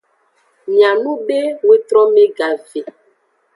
[0.71, 2.75] Mianube wetrome gave.